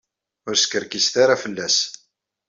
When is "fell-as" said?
1.43-1.77